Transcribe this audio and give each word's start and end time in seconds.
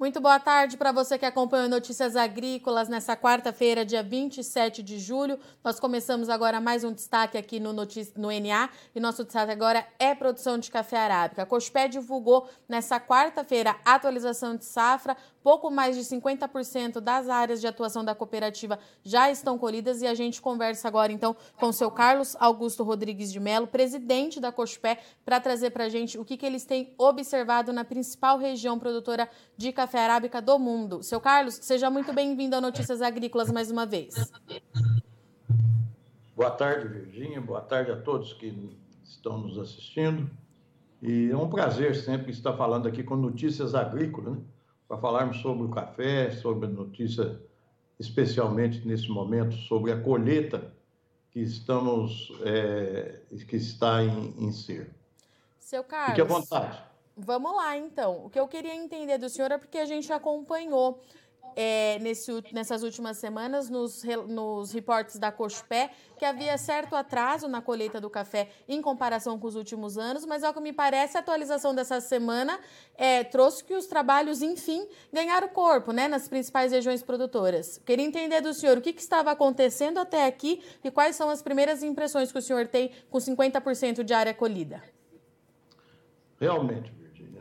Muito 0.00 0.18
boa 0.18 0.40
tarde 0.40 0.78
para 0.78 0.92
você 0.92 1.18
que 1.18 1.26
acompanha 1.26 1.68
Notícias 1.68 2.16
Agrícolas 2.16 2.88
nessa 2.88 3.14
quarta-feira, 3.14 3.84
dia 3.84 4.02
27 4.02 4.82
de 4.82 4.98
julho. 4.98 5.38
Nós 5.62 5.78
começamos 5.78 6.30
agora 6.30 6.58
mais 6.58 6.84
um 6.84 6.90
destaque 6.90 7.36
aqui 7.36 7.60
no, 7.60 7.74
no 7.74 7.82
NA 7.84 8.70
e 8.94 8.98
nosso 8.98 9.24
destaque 9.24 9.52
agora 9.52 9.86
é 9.98 10.14
produção 10.14 10.56
de 10.56 10.70
café 10.70 10.96
arábica. 10.96 11.42
A 11.42 11.46
Cospé 11.46 11.86
divulgou 11.86 12.48
nessa 12.66 12.98
quarta-feira 12.98 13.76
atualização 13.84 14.56
de 14.56 14.64
safra. 14.64 15.14
Pouco 15.42 15.70
mais 15.70 15.96
de 15.96 16.02
50% 16.02 17.00
das 17.00 17.28
áreas 17.28 17.60
de 17.60 17.66
atuação 17.66 18.02
da 18.02 18.14
cooperativa 18.14 18.78
já 19.02 19.30
estão 19.30 19.58
colhidas 19.58 20.00
e 20.00 20.06
a 20.06 20.14
gente 20.14 20.40
conversa 20.40 20.88
agora 20.88 21.12
então 21.12 21.36
com 21.58 21.68
o 21.68 21.72
seu 21.72 21.90
Carlos 21.90 22.36
Augusto 22.40 22.82
Rodrigues 22.82 23.30
de 23.30 23.40
Melo, 23.40 23.66
presidente 23.66 24.40
da 24.40 24.52
Cospé, 24.52 24.98
para 25.26 25.40
trazer 25.40 25.70
para 25.70 25.84
a 25.84 25.88
gente 25.90 26.18
o 26.18 26.24
que, 26.24 26.38
que 26.38 26.46
eles 26.46 26.64
têm 26.64 26.94
observado 26.96 27.70
na 27.70 27.84
principal 27.84 28.38
região 28.38 28.78
produtora 28.78 29.30
de 29.56 29.72
café 29.72 29.89
café 29.90 30.04
arábica 30.04 30.40
do 30.40 30.56
mundo. 30.56 31.02
Seu 31.02 31.20
Carlos, 31.20 31.56
seja 31.56 31.90
muito 31.90 32.12
bem-vindo 32.12 32.54
a 32.54 32.60
Notícias 32.60 33.02
Agrícolas 33.02 33.50
mais 33.50 33.72
uma 33.72 33.84
vez. 33.84 34.14
Boa 36.36 36.52
tarde, 36.52 36.86
Virgínia. 36.86 37.40
Boa 37.40 37.60
tarde 37.60 37.90
a 37.90 37.96
todos 37.96 38.32
que 38.32 38.78
estão 39.02 39.38
nos 39.38 39.58
assistindo. 39.58 40.30
E 41.02 41.28
é 41.28 41.36
um 41.36 41.50
prazer 41.50 41.96
sempre 41.96 42.30
estar 42.30 42.52
falando 42.52 42.86
aqui 42.86 43.02
com 43.02 43.16
Notícias 43.16 43.74
Agrícolas, 43.74 44.36
né? 44.36 44.40
para 44.86 44.96
falarmos 44.98 45.38
sobre 45.38 45.64
o 45.64 45.70
café, 45.70 46.30
sobre 46.30 46.66
a 46.66 46.70
notícia, 46.70 47.40
especialmente 47.98 48.86
nesse 48.86 49.08
momento, 49.08 49.56
sobre 49.56 49.90
a 49.90 50.00
colheita 50.00 50.72
que 51.32 51.40
estamos, 51.40 52.32
é, 52.44 53.22
que 53.44 53.56
está 53.56 54.04
em, 54.04 54.36
em 54.38 54.52
ser. 54.52 54.94
Seu 55.58 55.82
Carlos. 55.82 56.10
Fique 56.10 56.20
à 56.20 56.24
vontade. 56.24 56.89
Vamos 57.16 57.54
lá, 57.54 57.76
então. 57.76 58.24
O 58.26 58.30
que 58.30 58.38
eu 58.38 58.48
queria 58.48 58.74
entender 58.74 59.18
do 59.18 59.28
senhor 59.28 59.50
é 59.50 59.58
porque 59.58 59.78
a 59.78 59.84
gente 59.84 60.12
acompanhou 60.12 61.00
é, 61.56 61.98
nesse, 62.00 62.32
nessas 62.52 62.82
últimas 62.82 63.16
semanas 63.18 63.68
nos, 63.68 64.02
nos 64.28 64.72
reportes 64.72 65.18
da 65.18 65.32
Cospé 65.32 65.90
que 66.18 66.24
havia 66.24 66.56
certo 66.58 66.94
atraso 66.94 67.48
na 67.48 67.62
colheita 67.62 68.00
do 68.00 68.10
café 68.10 68.48
em 68.68 68.80
comparação 68.82 69.38
com 69.38 69.46
os 69.46 69.54
últimos 69.54 69.96
anos, 69.96 70.24
mas 70.26 70.44
ao 70.44 70.52
que 70.52 70.60
me 70.60 70.72
parece, 70.72 71.16
a 71.16 71.20
atualização 71.20 71.74
dessa 71.74 72.00
semana 72.00 72.58
é, 72.94 73.24
trouxe 73.24 73.64
que 73.64 73.74
os 73.74 73.86
trabalhos, 73.86 74.42
enfim, 74.42 74.86
ganharam 75.12 75.48
corpo 75.48 75.92
né, 75.92 76.08
nas 76.08 76.28
principais 76.28 76.72
regiões 76.72 77.02
produtoras. 77.02 77.78
Queria 77.78 78.04
entender 78.04 78.40
do 78.40 78.52
senhor 78.52 78.78
o 78.78 78.80
que, 78.80 78.92
que 78.92 79.00
estava 79.00 79.30
acontecendo 79.30 79.98
até 79.98 80.26
aqui 80.26 80.62
e 80.84 80.90
quais 80.90 81.16
são 81.16 81.30
as 81.30 81.42
primeiras 81.42 81.82
impressões 81.82 82.30
que 82.30 82.38
o 82.38 82.42
senhor 82.42 82.66
tem 82.68 82.90
com 83.10 83.18
50% 83.18 84.02
de 84.02 84.12
área 84.12 84.34
colhida. 84.34 84.82
Realmente, 86.38 86.92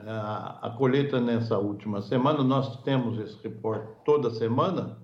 a, 0.05 0.73
colheita 0.78 1.19
nessa 1.19 1.58
última 1.58 2.02
semana, 2.02 2.44
nós 2.44 2.81
temos 2.83 3.19
esse 3.19 3.38
reporte 3.44 3.88
toda 4.06 4.30
semana, 4.30 4.97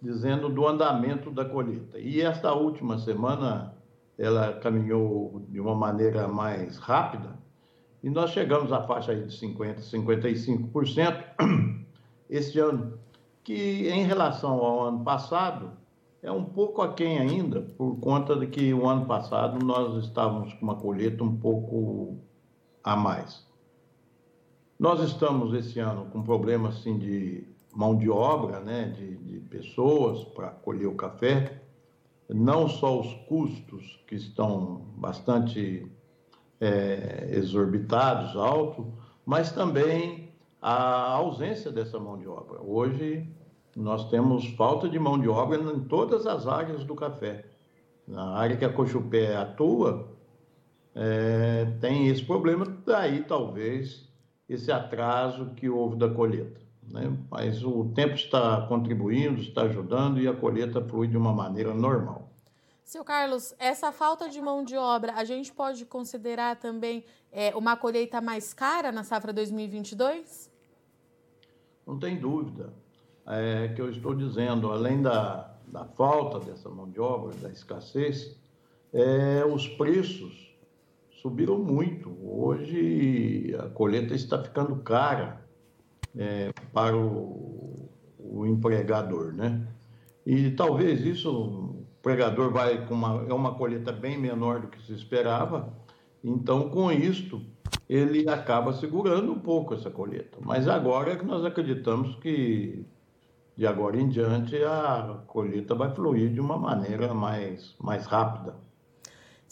dizendo 0.00 0.48
do 0.48 0.66
andamento 0.66 1.30
da 1.30 1.44
colheita. 1.44 1.98
E 1.98 2.20
esta 2.20 2.52
última 2.52 2.98
semana, 2.98 3.74
ela 4.18 4.54
caminhou 4.54 5.44
de 5.48 5.60
uma 5.60 5.74
maneira 5.74 6.28
mais 6.28 6.78
rápida, 6.78 7.38
e 8.02 8.10
nós 8.10 8.30
chegamos 8.30 8.72
à 8.72 8.82
faixa 8.82 9.14
de 9.14 9.26
50%, 9.26 9.90
55% 9.90 11.24
este 12.28 12.58
ano, 12.58 12.98
que 13.44 13.88
em 13.88 14.04
relação 14.04 14.58
ao 14.58 14.88
ano 14.88 15.04
passado, 15.04 15.70
é 16.22 16.30
um 16.30 16.44
pouco 16.44 16.82
aquém 16.82 17.18
ainda, 17.18 17.60
por 17.60 17.98
conta 17.98 18.36
de 18.36 18.46
que 18.46 18.72
o 18.72 18.88
ano 18.88 19.06
passado 19.06 19.64
nós 19.64 20.04
estávamos 20.04 20.52
com 20.54 20.62
uma 20.62 20.76
colheita 20.76 21.22
um 21.22 21.36
pouco 21.36 22.18
a 22.82 22.96
mais. 22.96 23.51
Nós 24.78 25.00
estamos 25.00 25.54
esse 25.54 25.78
ano 25.78 26.06
com 26.06 26.22
problema 26.22 26.70
assim 26.70 26.98
de 26.98 27.46
mão 27.74 27.96
de 27.96 28.10
obra, 28.10 28.60
né, 28.60 28.92
de, 28.96 29.16
de 29.16 29.40
pessoas 29.40 30.24
para 30.24 30.48
colher 30.50 30.86
o 30.86 30.94
café, 30.94 31.62
não 32.28 32.68
só 32.68 33.00
os 33.00 33.12
custos 33.26 34.00
que 34.06 34.14
estão 34.14 34.82
bastante 34.96 35.90
é, 36.60 37.30
exorbitados, 37.32 38.36
altos, 38.36 38.86
mas 39.24 39.52
também 39.52 40.32
a 40.60 41.12
ausência 41.12 41.70
dessa 41.70 41.98
mão 41.98 42.18
de 42.18 42.28
obra. 42.28 42.60
Hoje 42.62 43.28
nós 43.74 44.08
temos 44.10 44.46
falta 44.54 44.88
de 44.88 44.98
mão 44.98 45.18
de 45.18 45.28
obra 45.28 45.58
em 45.58 45.80
todas 45.80 46.26
as 46.26 46.46
áreas 46.46 46.84
do 46.84 46.94
café. 46.94 47.46
Na 48.06 48.36
área 48.36 48.56
que 48.56 48.64
a 48.64 48.72
Cochupé 48.72 49.34
atua, 49.36 50.08
é, 50.94 51.64
tem 51.80 52.08
esse 52.08 52.22
problema, 52.22 52.66
daí 52.84 53.22
talvez 53.24 54.11
esse 54.48 54.70
atraso 54.70 55.50
que 55.54 55.68
houve 55.68 55.96
da 55.96 56.08
colheita. 56.08 56.60
Né? 56.90 57.16
Mas 57.30 57.64
o 57.64 57.92
tempo 57.94 58.14
está 58.14 58.66
contribuindo, 58.66 59.40
está 59.40 59.62
ajudando 59.62 60.20
e 60.20 60.28
a 60.28 60.34
colheita 60.34 60.82
flui 60.82 61.06
de 61.06 61.16
uma 61.16 61.32
maneira 61.32 61.72
normal. 61.72 62.28
Seu 62.84 63.04
Carlos, 63.04 63.54
essa 63.58 63.92
falta 63.92 64.28
de 64.28 64.40
mão 64.42 64.64
de 64.64 64.76
obra, 64.76 65.14
a 65.14 65.24
gente 65.24 65.52
pode 65.52 65.86
considerar 65.86 66.56
também 66.56 67.04
é, 67.30 67.54
uma 67.56 67.76
colheita 67.76 68.20
mais 68.20 68.52
cara 68.52 68.92
na 68.92 69.02
safra 69.02 69.32
2022? 69.32 70.50
Não 71.86 71.98
tem 71.98 72.18
dúvida. 72.18 72.72
É 73.26 73.68
que 73.68 73.80
eu 73.80 73.88
estou 73.88 74.14
dizendo, 74.14 74.70
além 74.70 75.00
da, 75.00 75.54
da 75.68 75.84
falta 75.84 76.40
dessa 76.40 76.68
mão 76.68 76.90
de 76.90 77.00
obra, 77.00 77.34
da 77.36 77.48
escassez, 77.48 78.36
é, 78.92 79.44
os 79.44 79.68
preços 79.68 80.51
subiram 81.22 81.58
muito. 81.58 82.12
Hoje 82.20 83.56
a 83.58 83.68
colheita 83.68 84.12
está 84.12 84.42
ficando 84.42 84.76
cara 84.76 85.40
é, 86.16 86.52
para 86.72 86.96
o, 86.96 87.88
o, 88.18 88.44
empregador, 88.44 89.32
né? 89.32 89.66
E 90.26 90.50
talvez 90.50 91.06
isso 91.06 91.30
o 91.30 91.86
empregador 92.00 92.52
vai 92.52 92.84
com 92.86 92.94
uma 92.94 93.24
é 93.28 93.32
uma 93.32 93.54
colheita 93.54 93.92
bem 93.92 94.18
menor 94.18 94.60
do 94.60 94.66
que 94.66 94.82
se 94.82 94.92
esperava. 94.92 95.72
Então, 96.24 96.68
com 96.68 96.90
isto, 96.90 97.40
ele 97.88 98.28
acaba 98.28 98.72
segurando 98.72 99.32
um 99.32 99.38
pouco 99.38 99.74
essa 99.74 99.90
colheita. 99.90 100.38
Mas 100.40 100.68
agora 100.68 101.12
é 101.12 101.16
que 101.16 101.24
nós 101.24 101.44
acreditamos 101.44 102.16
que 102.16 102.84
de 103.56 103.66
agora 103.66 104.00
em 104.00 104.08
diante 104.08 104.56
a 104.64 105.22
colheita 105.26 105.74
vai 105.74 105.94
fluir 105.94 106.32
de 106.32 106.40
uma 106.40 106.58
maneira 106.58 107.14
mais 107.14 107.76
mais 107.78 108.06
rápida. 108.06 108.56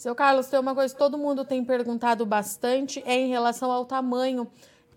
Seu 0.01 0.15
Carlos, 0.15 0.47
tem 0.47 0.59
uma 0.59 0.73
coisa 0.73 0.91
que 0.91 0.99
todo 0.99 1.15
mundo 1.15 1.45
tem 1.45 1.63
perguntado 1.63 2.25
bastante 2.25 3.03
é 3.05 3.19
em 3.19 3.29
relação 3.29 3.71
ao 3.71 3.85
tamanho 3.85 4.47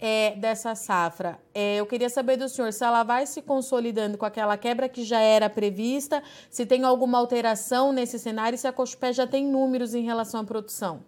é, 0.00 0.34
dessa 0.34 0.74
safra. 0.74 1.38
É, 1.52 1.76
eu 1.76 1.84
queria 1.84 2.08
saber 2.08 2.38
do 2.38 2.48
senhor 2.48 2.72
se 2.72 2.82
ela 2.82 3.02
vai 3.02 3.26
se 3.26 3.42
consolidando 3.42 4.16
com 4.16 4.24
aquela 4.24 4.56
quebra 4.56 4.88
que 4.88 5.04
já 5.04 5.20
era 5.20 5.50
prevista, 5.50 6.22
se 6.48 6.64
tem 6.64 6.84
alguma 6.84 7.18
alteração 7.18 7.92
nesse 7.92 8.18
cenário 8.18 8.56
e 8.56 8.58
se 8.58 8.66
a 8.66 8.72
Cochupé 8.72 9.12
já 9.12 9.26
tem 9.26 9.46
números 9.46 9.94
em 9.94 10.04
relação 10.04 10.40
à 10.40 10.44
produção. 10.44 11.00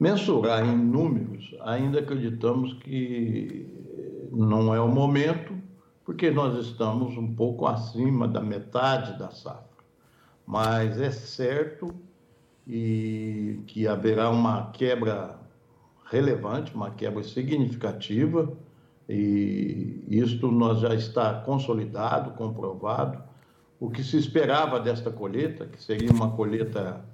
Mensurar 0.00 0.66
em 0.66 0.76
números, 0.76 1.54
ainda 1.60 2.00
acreditamos 2.00 2.72
que 2.82 4.28
não 4.32 4.74
é 4.74 4.80
o 4.80 4.88
momento, 4.88 5.54
porque 6.04 6.32
nós 6.32 6.66
estamos 6.66 7.16
um 7.16 7.32
pouco 7.32 7.64
acima 7.64 8.26
da 8.26 8.40
metade 8.40 9.16
da 9.16 9.30
safra 9.30 9.71
mas 10.46 11.00
é 11.00 11.10
certo 11.10 11.94
e 12.66 13.60
que 13.66 13.86
haverá 13.86 14.30
uma 14.30 14.70
quebra 14.70 15.38
relevante, 16.04 16.74
uma 16.74 16.90
quebra 16.90 17.22
significativa, 17.22 18.52
e 19.08 20.04
isto 20.08 20.50
nós 20.50 20.80
já 20.80 20.94
está 20.94 21.40
consolidado, 21.40 22.32
comprovado. 22.32 23.22
O 23.80 23.90
que 23.90 24.04
se 24.04 24.16
esperava 24.16 24.78
desta 24.78 25.10
colheita, 25.10 25.66
que 25.66 25.82
seria 25.82 26.10
uma 26.12 26.30
colheita 26.30 27.04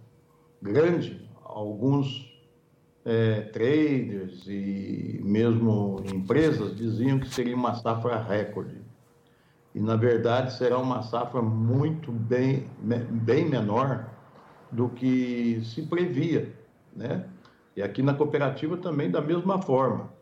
grande, 0.60 1.26
alguns 1.44 2.28
é, 3.04 3.40
traders 3.40 4.46
e 4.46 5.20
mesmo 5.24 6.02
empresas 6.12 6.76
diziam 6.76 7.18
que 7.18 7.28
seria 7.28 7.56
uma 7.56 7.74
safra 7.74 8.20
recorde 8.22 8.87
e 9.78 9.80
na 9.80 9.94
verdade 9.94 10.52
será 10.54 10.76
uma 10.76 11.02
safra 11.02 11.40
muito 11.40 12.10
bem, 12.10 12.68
bem 12.80 13.48
menor 13.48 14.06
do 14.72 14.88
que 14.88 15.62
se 15.64 15.82
previa, 15.82 16.52
né? 16.96 17.24
E 17.76 17.80
aqui 17.80 18.02
na 18.02 18.12
cooperativa 18.12 18.76
também 18.76 19.08
da 19.08 19.20
mesma 19.20 19.62
forma. 19.62 20.12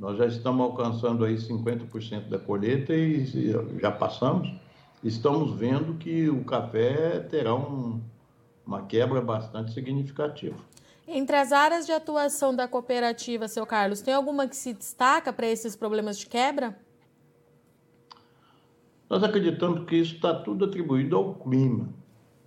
Nós 0.00 0.16
já 0.16 0.24
estamos 0.24 0.64
alcançando 0.64 1.26
aí 1.26 1.36
50% 1.36 2.30
da 2.30 2.38
colheita 2.38 2.94
e 2.94 3.52
já 3.78 3.92
passamos. 3.92 4.50
Estamos 5.04 5.52
vendo 5.58 5.98
que 5.98 6.30
o 6.30 6.42
café 6.42 7.20
terá 7.20 7.54
um, 7.54 8.00
uma 8.66 8.86
quebra 8.86 9.20
bastante 9.20 9.74
significativa. 9.74 10.56
Entre 11.06 11.36
as 11.36 11.52
áreas 11.52 11.84
de 11.84 11.92
atuação 11.92 12.56
da 12.56 12.66
cooperativa, 12.66 13.46
seu 13.46 13.66
Carlos, 13.66 14.00
tem 14.00 14.14
alguma 14.14 14.48
que 14.48 14.56
se 14.56 14.72
destaca 14.72 15.34
para 15.34 15.46
esses 15.46 15.76
problemas 15.76 16.18
de 16.18 16.26
quebra? 16.26 16.74
Nós 19.08 19.22
acreditamos 19.22 19.84
que 19.84 19.96
isso 19.96 20.16
está 20.16 20.34
tudo 20.34 20.64
atribuído 20.64 21.16
ao 21.16 21.34
clima. 21.34 21.88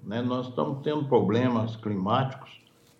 Né? 0.03 0.21
Nós 0.21 0.47
estamos 0.47 0.81
tendo 0.83 1.05
problemas 1.05 1.75
climáticos 1.77 2.49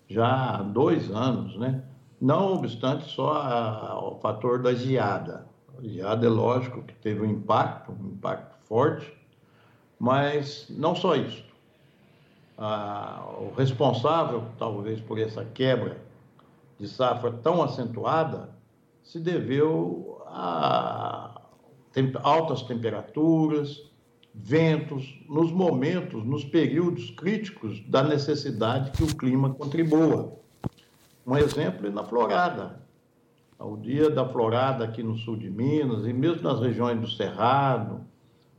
já 0.08 0.56
há 0.56 0.62
dois 0.62 1.10
anos, 1.10 1.56
né? 1.56 1.84
não 2.20 2.54
obstante 2.54 3.04
só 3.10 3.32
a, 3.32 4.08
o 4.08 4.18
fator 4.20 4.62
da 4.62 4.74
geada. 4.74 5.46
geada 5.82 6.26
é 6.26 6.28
lógico 6.28 6.82
que 6.82 6.94
teve 6.94 7.20
um 7.20 7.30
impacto, 7.30 7.92
um 7.92 8.08
impacto 8.08 8.56
forte, 8.66 9.12
mas 9.98 10.66
não 10.70 10.94
só 10.94 11.14
isso. 11.14 11.44
Ah, 12.56 13.24
o 13.38 13.54
responsável, 13.56 14.44
talvez, 14.58 15.00
por 15.00 15.18
essa 15.18 15.44
quebra 15.44 15.98
de 16.78 16.88
safra 16.88 17.30
tão 17.30 17.62
acentuada 17.62 18.50
se 19.02 19.18
deveu 19.18 20.22
a 20.26 21.19
altas 22.22 22.62
temperaturas, 22.62 23.90
ventos, 24.34 25.20
nos 25.28 25.50
momentos, 25.50 26.24
nos 26.24 26.44
períodos 26.44 27.10
críticos 27.10 27.82
da 27.88 28.02
necessidade 28.02 28.92
que 28.92 29.02
o 29.02 29.16
clima 29.16 29.50
contribua. 29.50 30.38
Um 31.26 31.36
exemplo 31.36 31.86
é 31.86 31.90
na 31.90 32.04
florada. 32.04 32.80
O 33.58 33.76
dia 33.76 34.08
da 34.08 34.26
florada 34.26 34.84
aqui 34.84 35.02
no 35.02 35.18
sul 35.18 35.36
de 35.36 35.50
Minas 35.50 36.06
e 36.06 36.12
mesmo 36.12 36.42
nas 36.42 36.60
regiões 36.60 36.98
do 36.98 37.08
Cerrado, 37.08 38.00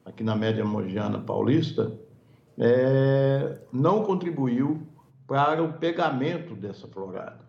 aqui 0.06 0.24
na 0.24 0.36
média 0.36 0.64
mogiana 0.64 1.20
paulista, 1.20 1.92
é, 2.58 3.58
não 3.74 4.04
contribuiu 4.04 4.86
para 5.26 5.64
o 5.64 5.74
pegamento 5.74 6.54
dessa 6.54 6.88
florada. 6.88 7.40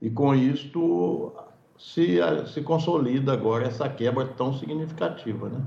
E 0.00 0.10
com 0.10 0.34
isto 0.34 1.32
se, 1.82 2.18
se 2.46 2.62
consolida 2.62 3.32
agora 3.32 3.66
essa 3.66 3.88
quebra 3.88 4.26
tão 4.26 4.56
significativa. 4.56 5.48
Né? 5.48 5.60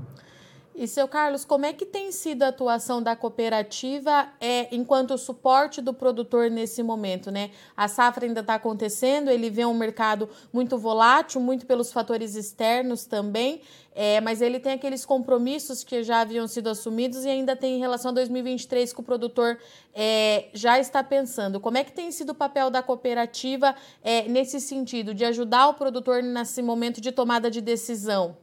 E, 0.78 0.86
seu 0.86 1.08
Carlos, 1.08 1.42
como 1.42 1.64
é 1.64 1.72
que 1.72 1.86
tem 1.86 2.12
sido 2.12 2.42
a 2.42 2.48
atuação 2.48 3.02
da 3.02 3.16
cooperativa 3.16 4.28
é, 4.38 4.68
enquanto 4.70 5.16
suporte 5.16 5.80
do 5.80 5.94
produtor 5.94 6.50
nesse 6.50 6.82
momento? 6.82 7.30
Né? 7.30 7.50
A 7.74 7.88
safra 7.88 8.26
ainda 8.26 8.40
está 8.40 8.56
acontecendo, 8.56 9.30
ele 9.30 9.48
vê 9.48 9.64
um 9.64 9.72
mercado 9.72 10.28
muito 10.52 10.76
volátil, 10.76 11.40
muito 11.40 11.64
pelos 11.64 11.90
fatores 11.90 12.34
externos 12.34 13.06
também, 13.06 13.62
é, 13.94 14.20
mas 14.20 14.42
ele 14.42 14.60
tem 14.60 14.74
aqueles 14.74 15.06
compromissos 15.06 15.82
que 15.82 16.02
já 16.02 16.20
haviam 16.20 16.46
sido 16.46 16.68
assumidos 16.68 17.24
e 17.24 17.30
ainda 17.30 17.56
tem 17.56 17.76
em 17.76 17.78
relação 17.78 18.10
a 18.10 18.14
2023 18.14 18.92
que 18.92 19.00
o 19.00 19.02
produtor 19.02 19.58
é, 19.94 20.48
já 20.52 20.78
está 20.78 21.02
pensando. 21.02 21.58
Como 21.58 21.78
é 21.78 21.84
que 21.84 21.92
tem 21.92 22.12
sido 22.12 22.30
o 22.30 22.34
papel 22.34 22.68
da 22.68 22.82
cooperativa 22.82 23.74
é, 24.04 24.28
nesse 24.28 24.60
sentido, 24.60 25.14
de 25.14 25.24
ajudar 25.24 25.68
o 25.68 25.74
produtor 25.74 26.22
nesse 26.22 26.60
momento 26.60 27.00
de 27.00 27.10
tomada 27.12 27.50
de 27.50 27.62
decisão? 27.62 28.36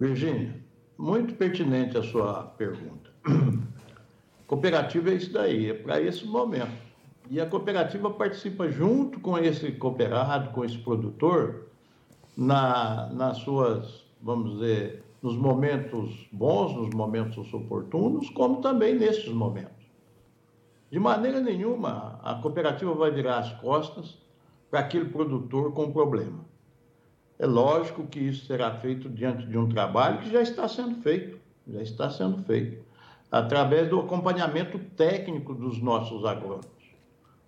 Virgínia, 0.00 0.56
muito 0.96 1.34
pertinente 1.34 1.98
a 1.98 2.02
sua 2.02 2.44
pergunta. 2.56 3.10
Cooperativa 4.46 5.10
é 5.10 5.14
isso 5.14 5.30
daí, 5.30 5.68
é 5.68 5.74
para 5.74 6.00
esse 6.00 6.24
momento. 6.24 6.72
E 7.28 7.38
a 7.38 7.46
cooperativa 7.46 8.10
participa 8.10 8.68
junto 8.70 9.20
com 9.20 9.38
esse 9.38 9.70
cooperado, 9.72 10.50
com 10.52 10.64
esse 10.64 10.78
produtor, 10.78 11.66
na, 12.34 13.10
nas 13.12 13.36
suas, 13.38 14.06
vamos 14.22 14.52
dizer, 14.54 15.04
nos 15.22 15.36
momentos 15.36 16.26
bons, 16.32 16.74
nos 16.74 16.90
momentos 16.94 17.52
oportunos, 17.52 18.30
como 18.30 18.62
também 18.62 18.94
nesses 18.94 19.28
momentos. 19.28 19.84
De 20.90 20.98
maneira 20.98 21.40
nenhuma, 21.40 22.18
a 22.24 22.36
cooperativa 22.36 22.94
vai 22.94 23.10
virar 23.10 23.38
as 23.40 23.52
costas 23.60 24.18
para 24.70 24.80
aquele 24.80 25.10
produtor 25.10 25.72
com 25.72 25.92
problema. 25.92 26.49
É 27.40 27.46
lógico 27.46 28.06
que 28.06 28.20
isso 28.20 28.44
será 28.44 28.70
feito 28.70 29.08
diante 29.08 29.46
de 29.46 29.56
um 29.56 29.66
trabalho 29.66 30.18
que 30.18 30.30
já 30.30 30.42
está 30.42 30.68
sendo 30.68 31.00
feito, 31.00 31.38
já 31.66 31.80
está 31.80 32.10
sendo 32.10 32.36
feito, 32.42 32.84
através 33.32 33.88
do 33.88 33.98
acompanhamento 33.98 34.78
técnico 34.94 35.54
dos 35.54 35.80
nossos 35.80 36.26
agrônomos. 36.26 36.66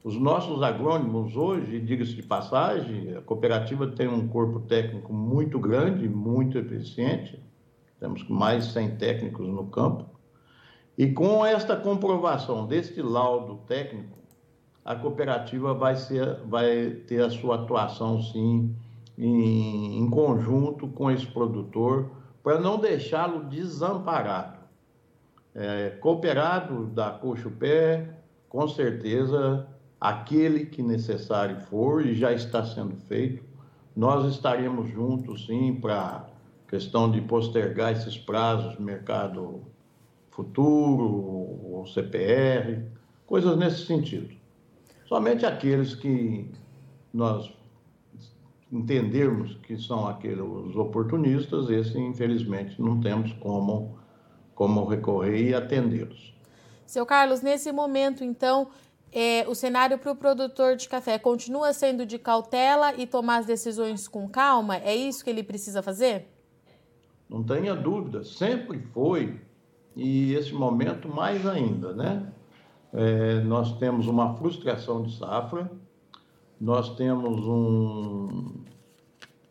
Os 0.02 0.16
nossos 0.16 0.62
agrônomos 0.62 1.36
hoje, 1.36 1.78
diga-se 1.78 2.14
de 2.14 2.22
passagem, 2.22 3.14
a 3.14 3.20
cooperativa 3.20 3.86
tem 3.86 4.08
um 4.08 4.26
corpo 4.28 4.60
técnico 4.60 5.12
muito 5.12 5.58
grande, 5.58 6.08
muito 6.08 6.56
eficiente, 6.56 7.38
temos 8.00 8.26
mais 8.30 8.68
de 8.68 8.72
100 8.72 8.96
técnicos 8.96 9.46
no 9.46 9.66
campo, 9.66 10.06
e 10.96 11.12
com 11.12 11.44
esta 11.44 11.76
comprovação 11.76 12.66
deste 12.66 13.02
laudo 13.02 13.56
técnico, 13.66 14.16
a 14.82 14.96
cooperativa 14.96 15.74
vai, 15.74 15.96
ser, 15.96 16.38
vai 16.46 16.92
ter 17.06 17.22
a 17.22 17.28
sua 17.28 17.56
atuação, 17.56 18.22
sim, 18.22 18.74
em, 19.16 19.98
em 19.98 20.10
conjunto 20.10 20.88
com 20.88 21.10
esse 21.10 21.26
produtor, 21.26 22.10
para 22.42 22.60
não 22.60 22.78
deixá-lo 22.78 23.44
desamparado. 23.44 24.58
É, 25.54 25.90
cooperado 26.00 26.86
da 26.86 27.10
coxa 27.10 27.48
o 27.48 27.50
pé, 27.50 28.16
com 28.48 28.66
certeza, 28.66 29.66
aquele 30.00 30.66
que 30.66 30.82
necessário 30.82 31.60
for, 31.60 32.04
e 32.04 32.14
já 32.14 32.32
está 32.32 32.64
sendo 32.64 32.96
feito, 32.96 33.44
nós 33.94 34.32
estaremos 34.32 34.88
juntos, 34.88 35.46
sim, 35.46 35.74
para 35.74 36.26
questão 36.68 37.10
de 37.10 37.20
postergar 37.20 37.92
esses 37.92 38.16
prazos, 38.16 38.78
mercado 38.78 39.60
futuro, 40.30 41.04
o 41.04 41.84
CPR, 41.86 42.82
coisas 43.26 43.56
nesse 43.58 43.84
sentido. 43.84 44.34
Somente 45.06 45.44
aqueles 45.44 45.94
que 45.94 46.50
nós 47.12 47.52
entendermos 48.72 49.54
que 49.58 49.76
são 49.76 50.06
aqueles 50.06 50.40
os 50.40 50.74
oportunistas, 50.74 51.68
esse 51.68 51.98
infelizmente 51.98 52.80
não 52.80 52.98
temos 52.98 53.32
como, 53.34 53.98
como 54.54 54.86
recorrer 54.86 55.50
e 55.50 55.54
atendê-los. 55.54 56.34
Seu 56.86 57.04
Carlos, 57.04 57.42
nesse 57.42 57.70
momento, 57.70 58.24
então, 58.24 58.68
é, 59.12 59.46
o 59.46 59.54
cenário 59.54 59.98
para 59.98 60.12
o 60.12 60.16
produtor 60.16 60.74
de 60.74 60.88
café 60.88 61.18
continua 61.18 61.72
sendo 61.74 62.06
de 62.06 62.18
cautela 62.18 62.94
e 62.94 63.06
tomar 63.06 63.38
as 63.38 63.46
decisões 63.46 64.08
com 64.08 64.26
calma? 64.26 64.76
É 64.76 64.94
isso 64.94 65.22
que 65.22 65.28
ele 65.28 65.42
precisa 65.42 65.82
fazer? 65.82 66.28
Não 67.28 67.42
tenha 67.42 67.74
dúvida, 67.74 68.24
sempre 68.24 68.78
foi, 68.92 69.38
e 69.94 70.32
esse 70.34 70.54
momento 70.54 71.08
mais 71.08 71.46
ainda, 71.46 71.92
né? 71.92 72.32
É, 72.94 73.40
nós 73.40 73.78
temos 73.78 74.06
uma 74.06 74.34
frustração 74.34 75.02
de 75.02 75.16
safra, 75.16 75.70
nós 76.60 76.94
temos 76.94 77.40
um, 77.40 78.61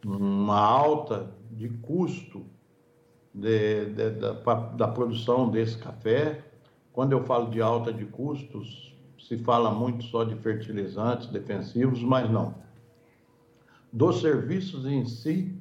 uma 0.06 0.60
alta 0.60 1.32
de 1.52 1.70
custo 1.70 2.46
de, 3.34 3.86
de, 3.86 4.10
da, 4.12 4.34
da 4.54 4.88
produção 4.88 5.50
desse 5.50 5.78
café. 5.78 6.44
Quando 6.92 7.14
eu 7.14 7.24
falo 7.24 7.50
de 7.50 7.62
alta 7.62 7.94
de 7.94 8.06
custos, 8.06 8.96
se 9.20 9.38
fala 9.38 9.72
muito 9.72 10.04
só 10.06 10.24
de 10.24 10.36
fertilizantes 10.36 11.28
defensivos, 11.28 12.02
mas 12.04 12.30
não. 12.30 12.56
Dos 13.94 14.22
serviços 14.22 14.86
em 14.86 15.06
si 15.06 15.56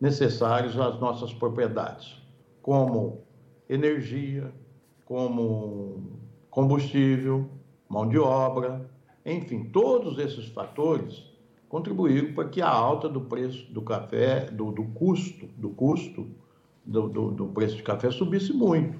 necessários 0.00 0.78
às 0.78 1.00
nossas 1.00 1.32
propriedades, 1.32 2.20
como 2.62 3.22
energia, 3.68 4.52
como 5.04 6.20
combustível, 6.50 7.48
mão 7.88 8.08
de 8.08 8.18
obra, 8.18 8.88
enfim, 9.24 9.64
todos 9.64 10.18
esses 10.18 10.46
fatores 10.48 11.35
contribuíram 11.68 12.32
para 12.32 12.48
que 12.48 12.62
a 12.62 12.70
alta 12.70 13.08
do 13.08 13.20
preço 13.20 13.70
do 13.72 13.82
café, 13.82 14.46
do, 14.50 14.70
do 14.70 14.84
custo, 14.84 15.46
do 15.56 15.70
custo 15.70 16.26
do, 16.84 17.08
do, 17.08 17.30
do, 17.32 17.46
preço 17.48 17.76
de 17.76 17.82
café 17.82 18.10
subisse 18.10 18.52
muito. 18.52 18.98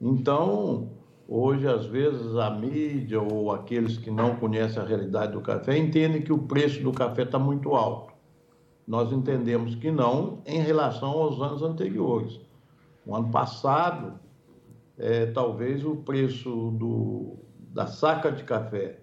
Então, 0.00 0.90
hoje, 1.28 1.68
às 1.68 1.86
vezes, 1.86 2.34
a 2.34 2.50
mídia 2.50 3.20
ou 3.20 3.52
aqueles 3.52 3.96
que 3.96 4.10
não 4.10 4.36
conhecem 4.36 4.82
a 4.82 4.84
realidade 4.84 5.32
do 5.32 5.40
café 5.40 5.78
entendem 5.78 6.22
que 6.22 6.32
o 6.32 6.38
preço 6.38 6.82
do 6.82 6.92
café 6.92 7.22
está 7.22 7.38
muito 7.38 7.74
alto. 7.74 8.12
Nós 8.86 9.12
entendemos 9.12 9.76
que 9.76 9.92
não 9.92 10.40
em 10.44 10.60
relação 10.60 11.10
aos 11.10 11.40
anos 11.40 11.62
anteriores. 11.62 12.40
O 13.06 13.14
ano 13.14 13.30
passado, 13.30 14.18
é, 14.98 15.26
talvez 15.26 15.84
o 15.84 15.96
preço 15.96 16.72
do, 16.72 17.36
da 17.72 17.86
saca 17.86 18.32
de 18.32 18.42
café 18.42 18.98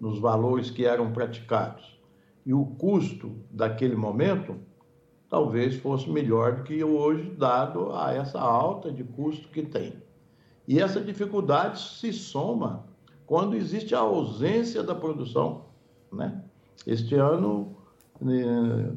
nos 0.00 0.20
valores 0.20 0.70
que 0.70 0.84
eram 0.84 1.12
praticados 1.12 1.93
e 2.44 2.52
o 2.52 2.64
custo 2.64 3.36
daquele 3.50 3.96
momento 3.96 4.56
talvez 5.28 5.74
fosse 5.76 6.08
melhor 6.08 6.56
do 6.56 6.62
que 6.62 6.84
hoje, 6.84 7.30
dado 7.30 7.92
a 7.92 8.12
essa 8.12 8.38
alta 8.38 8.92
de 8.92 9.02
custo 9.02 9.48
que 9.48 9.62
tem. 9.62 9.94
E 10.66 10.80
essa 10.80 11.00
dificuldade 11.00 11.80
se 11.80 12.12
soma 12.12 12.84
quando 13.26 13.56
existe 13.56 13.94
a 13.94 14.00
ausência 14.00 14.82
da 14.82 14.94
produção. 14.94 15.64
Né? 16.12 16.40
Este 16.86 17.14
ano, 17.16 17.76
né, 18.20 18.92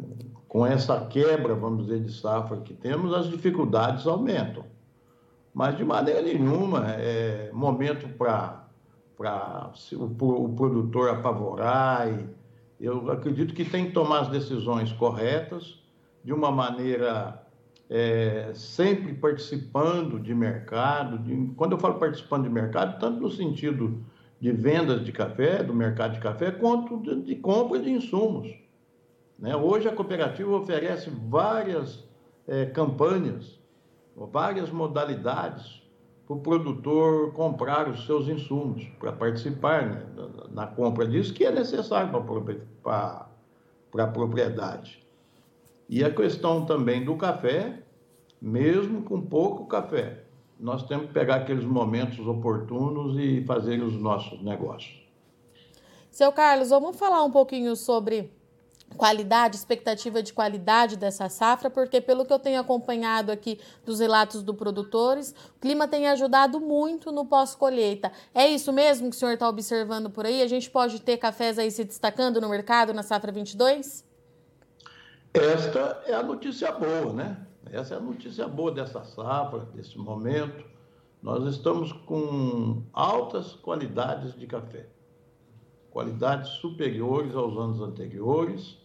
com 0.47 0.65
essa 0.65 1.05
quebra, 1.05 1.55
vamos 1.55 1.87
dizer, 1.87 2.01
de 2.01 2.11
safra 2.11 2.57
que 2.57 2.73
temos, 2.73 3.13
as 3.13 3.27
dificuldades 3.27 4.05
aumentam. 4.05 4.63
Mas, 5.53 5.75
de 5.75 5.83
maneira 5.83 6.21
nenhuma, 6.21 6.85
é 6.91 7.49
momento 7.51 8.07
para 8.09 8.63
o, 9.93 10.43
o 10.43 10.49
produtor 10.55 11.09
apavorar. 11.09 12.07
E 12.07 12.36
eu 12.79 13.11
acredito 13.11 13.53
que 13.53 13.65
tem 13.65 13.87
que 13.87 13.91
tomar 13.91 14.21
as 14.21 14.29
decisões 14.29 14.91
corretas, 14.91 15.81
de 16.23 16.33
uma 16.33 16.51
maneira 16.51 17.41
é, 17.89 18.51
sempre 18.53 19.13
participando 19.13 20.19
de 20.19 20.33
mercado. 20.35 21.17
De, 21.17 21.53
quando 21.55 21.71
eu 21.71 21.79
falo 21.79 21.95
participando 21.95 22.43
de 22.43 22.49
mercado, 22.49 22.99
tanto 22.99 23.21
no 23.21 23.31
sentido 23.31 24.03
de 24.39 24.51
vendas 24.51 25.03
de 25.03 25.11
café, 25.11 25.63
do 25.63 25.73
mercado 25.73 26.13
de 26.13 26.19
café, 26.19 26.51
quanto 26.51 26.97
de, 27.01 27.21
de 27.23 27.35
compra 27.35 27.79
de 27.79 27.89
insumos. 27.89 28.53
Né? 29.39 29.55
Hoje 29.55 29.87
a 29.87 29.93
cooperativa 29.93 30.55
oferece 30.55 31.09
várias 31.09 32.07
é, 32.47 32.65
campanhas, 32.65 33.59
várias 34.15 34.69
modalidades 34.69 35.86
para 36.27 36.35
o 36.35 36.39
produtor 36.41 37.31
comprar 37.31 37.89
os 37.89 38.05
seus 38.05 38.27
insumos, 38.27 38.83
para 38.99 39.13
participar 39.13 39.87
né, 39.87 40.05
na, 40.51 40.67
compra 40.67 41.07
disso, 41.07 41.33
que 41.33 41.45
é 41.45 41.51
necessário 41.51 42.11
para 42.83 43.29
a 44.03 44.07
propriedade. 44.07 45.01
E 45.87 46.03
a 46.03 46.13
questão 46.13 46.65
também 46.65 47.05
do 47.05 47.15
café, 47.15 47.81
mesmo 48.41 49.03
com 49.03 49.21
pouco 49.21 49.67
café, 49.67 50.25
nós 50.59 50.83
temos 50.83 51.07
que 51.07 51.13
pegar 51.13 51.35
aqueles 51.35 51.63
momentos 51.63 52.19
oportunos 52.27 53.17
e 53.17 53.41
fazer 53.45 53.81
os 53.81 53.93
nossos 53.93 54.43
negócios. 54.43 55.07
Seu 56.11 56.31
Carlos, 56.33 56.71
vamos 56.71 56.97
falar 56.97 57.23
um 57.23 57.31
pouquinho 57.31 57.73
sobre 57.75 58.36
qualidade, 58.95 59.55
expectativa 59.55 60.23
de 60.23 60.33
qualidade 60.33 60.97
dessa 60.97 61.29
safra, 61.29 61.69
porque 61.69 61.99
pelo 62.01 62.25
que 62.25 62.33
eu 62.33 62.39
tenho 62.39 62.59
acompanhado 62.59 63.31
aqui 63.31 63.59
dos 63.85 63.99
relatos 63.99 64.41
dos 64.41 64.55
produtores, 64.55 65.35
o 65.55 65.59
clima 65.59 65.87
tem 65.87 66.07
ajudado 66.07 66.59
muito 66.59 67.11
no 67.11 67.25
pós-colheita. 67.25 68.11
É 68.33 68.47
isso 68.47 68.71
mesmo 68.71 69.09
que 69.09 69.15
o 69.15 69.19
senhor 69.19 69.33
está 69.33 69.47
observando 69.47 70.09
por 70.09 70.25
aí? 70.25 70.41
A 70.41 70.47
gente 70.47 70.69
pode 70.69 71.01
ter 71.01 71.17
cafés 71.17 71.59
aí 71.59 71.69
se 71.69 71.83
destacando 71.83 72.41
no 72.41 72.49
mercado 72.49 72.93
na 72.93 73.03
safra 73.03 73.31
22? 73.31 74.05
Esta 75.33 76.03
é 76.07 76.13
a 76.13 76.23
notícia 76.23 76.71
boa, 76.71 77.13
né? 77.13 77.37
Essa 77.71 77.95
é 77.95 77.97
a 77.97 78.01
notícia 78.01 78.47
boa 78.47 78.71
dessa 78.71 79.03
safra, 79.03 79.59
desse 79.73 79.97
momento. 79.97 80.65
Nós 81.21 81.43
estamos 81.53 81.91
com 81.91 82.83
altas 82.93 83.53
qualidades 83.53 84.33
de 84.33 84.47
café 84.47 84.87
qualidades 85.97 86.49
superiores 86.61 87.33
aos 87.33 87.57
anos 87.57 87.81
anteriores 87.81 88.77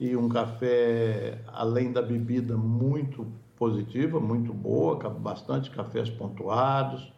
e 0.00 0.16
um 0.16 0.26
café, 0.26 1.44
além 1.48 1.92
da 1.92 2.00
bebida, 2.00 2.56
muito 2.56 3.26
positiva, 3.58 4.18
muito 4.18 4.50
boa, 4.50 4.96
bastante 5.10 5.70
cafés 5.70 6.08
pontuados, 6.08 7.12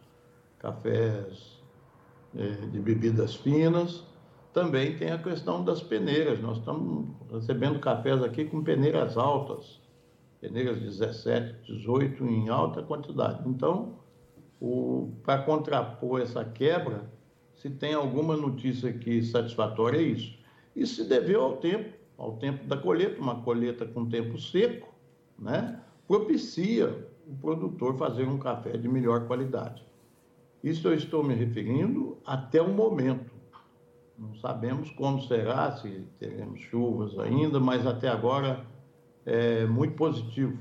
cafés 0.59 1.57
é, 2.35 2.49
de 2.67 2.77
bebidas 2.81 3.33
finas. 3.35 4.03
Também 4.51 4.97
tem 4.97 5.11
a 5.11 5.17
questão 5.17 5.63
das 5.63 5.81
peneiras. 5.81 6.41
Nós 6.41 6.57
estamos 6.57 7.07
recebendo 7.31 7.79
cafés 7.79 8.21
aqui 8.21 8.43
com 8.43 8.61
peneiras 8.61 9.17
altas, 9.17 9.79
peneiras 10.41 10.81
17, 10.81 11.71
18 11.71 12.25
em 12.25 12.49
alta 12.49 12.83
quantidade. 12.83 13.47
Então, 13.47 13.99
para 15.23 15.43
contrapor 15.43 16.19
essa 16.19 16.43
quebra, 16.43 17.09
se 17.55 17.69
tem 17.69 17.93
alguma 17.93 18.35
notícia 18.35 18.89
aqui 18.89 19.23
satisfatória, 19.23 19.97
é 19.97 20.01
isso. 20.01 20.37
Isso 20.75 20.95
se 20.95 21.09
deveu 21.09 21.43
ao 21.43 21.57
tempo, 21.57 21.93
ao 22.17 22.37
tempo 22.37 22.65
da 22.65 22.77
colheita, 22.77 23.21
uma 23.21 23.41
colheita 23.41 23.85
com 23.85 24.09
tempo 24.09 24.37
seco, 24.39 24.93
né? 25.37 25.79
propicia 26.07 27.07
o 27.27 27.35
produtor 27.35 27.97
fazer 27.97 28.27
um 28.27 28.37
café 28.37 28.77
de 28.77 28.87
melhor 28.87 29.27
qualidade. 29.27 29.83
Isso 30.63 30.87
eu 30.87 30.93
estou 30.93 31.23
me 31.23 31.33
referindo 31.33 32.17
até 32.25 32.61
o 32.61 32.69
momento. 32.69 33.31
Não 34.17 34.35
sabemos 34.35 34.91
como 34.91 35.21
será, 35.21 35.71
se 35.75 36.05
teremos 36.19 36.59
chuvas 36.61 37.17
ainda, 37.19 37.59
mas 37.59 37.85
até 37.85 38.07
agora 38.07 38.65
é 39.25 39.65
muito 39.65 39.95
positivo 39.95 40.57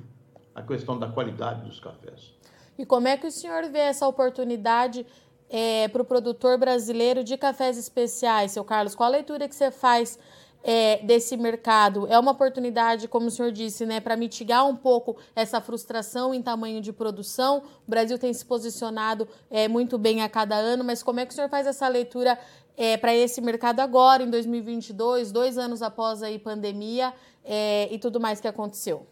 a 0.55 0.63
questão 0.63 0.99
da 0.99 1.09
qualidade 1.09 1.65
dos 1.65 1.79
cafés. 1.79 2.35
E 2.79 2.87
como 2.87 3.09
é 3.09 3.17
que 3.17 3.27
o 3.27 3.31
senhor 3.31 3.65
vê 3.71 3.79
essa 3.79 4.07
oportunidade 4.07 5.07
é, 5.53 5.87
para 5.89 6.01
o 6.01 6.05
produtor 6.05 6.57
brasileiro 6.57 7.23
de 7.23 7.37
cafés 7.37 7.77
especiais, 7.77 8.53
seu 8.53 8.65
Carlos? 8.65 8.95
Qual 8.95 9.07
a 9.07 9.13
leitura 9.13 9.47
que 9.47 9.55
você 9.55 9.71
faz 9.71 10.19
é, 10.65 11.05
desse 11.05 11.37
mercado? 11.37 12.07
É 12.09 12.19
uma 12.19 12.31
oportunidade, 12.31 13.07
como 13.07 13.27
o 13.27 13.31
senhor 13.31 13.53
disse, 13.53 13.85
né, 13.85 14.01
para 14.01 14.17
mitigar 14.17 14.67
um 14.67 14.75
pouco 14.75 15.19
essa 15.37 15.61
frustração 15.61 16.33
em 16.33 16.41
tamanho 16.41 16.81
de 16.81 16.91
produção. 16.91 17.65
O 17.87 17.91
Brasil 17.91 18.19
tem 18.19 18.33
se 18.33 18.47
posicionado 18.47 19.29
é, 19.51 19.69
muito 19.69 19.99
bem 19.99 20.23
a 20.23 20.29
cada 20.29 20.57
ano, 20.57 20.83
mas 20.83 21.03
como 21.03 21.21
é 21.21 21.27
que 21.27 21.33
o 21.33 21.35
senhor 21.35 21.51
faz 21.51 21.67
essa 21.67 21.87
leitura 21.87 22.39
é, 22.75 22.97
para 22.97 23.15
esse 23.15 23.43
mercado 23.43 23.81
agora, 23.81 24.23
em 24.23 24.31
2022, 24.31 25.31
dois 25.31 25.59
anos 25.59 25.83
após 25.83 26.23
a 26.23 26.29
pandemia 26.39 27.13
é, 27.45 27.93
e 27.93 27.99
tudo 27.99 28.19
mais 28.19 28.41
que 28.41 28.49
aconteceu? 28.49 29.07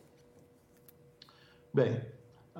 Bem, 1.72 2.00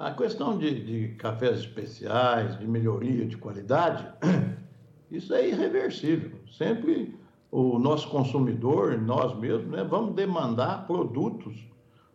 a 0.01 0.13
questão 0.13 0.57
de, 0.57 0.83
de 0.83 1.15
cafés 1.17 1.59
especiais, 1.59 2.59
de 2.59 2.67
melhoria 2.67 3.27
de 3.27 3.37
qualidade, 3.37 4.07
isso 5.13 5.35
é 5.35 5.47
irreversível. 5.47 6.33
Sempre 6.57 7.15
o 7.51 7.79
nosso 7.79 8.09
consumidor, 8.09 8.99
nós 8.99 9.39
mesmos, 9.39 9.71
né, 9.71 9.85
vamos 9.85 10.15
demandar 10.15 10.87
produtos 10.87 11.55